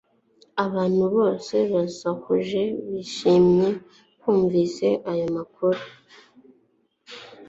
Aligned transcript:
abantu 0.65 1.03
bose 1.15 1.55
basakuje 1.73 2.61
bishimye 2.89 3.69
bumvise 4.21 4.87
ayo 5.11 5.27
makuru 5.35 5.81